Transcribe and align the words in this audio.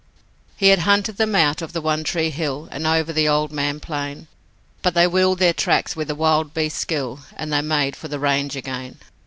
He 0.57 0.69
had 0.69 0.79
hunted 0.79 1.17
them 1.17 1.35
out 1.35 1.61
of 1.61 1.73
the 1.73 1.79
One 1.79 2.03
Tree 2.03 2.31
Hill 2.31 2.67
And 2.71 2.87
over 2.87 3.13
the 3.13 3.29
Old 3.29 3.51
Man 3.51 3.79
Plain, 3.79 4.25
But 4.81 4.95
they 4.95 5.05
wheeled 5.05 5.37
their 5.37 5.53
tracks 5.53 5.95
with 5.95 6.09
a 6.09 6.15
wild 6.15 6.55
beast's 6.55 6.79
skill, 6.81 7.19
And 7.37 7.53
they 7.53 7.61
made 7.61 7.95
for 7.95 8.07
the 8.07 8.17
range 8.17 8.55
again. 8.55 8.97